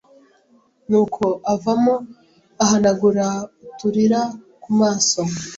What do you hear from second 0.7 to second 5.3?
nuko avamo ahanagura uturira ku maso